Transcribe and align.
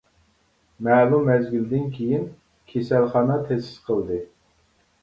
مەلۇم 0.87 1.27
مەزگىلدىن 1.31 1.85
كىيىن 1.99 2.27
كېسەلخانا 2.73 3.39
تەسىس 3.47 3.79
قىلدى. 3.89 4.21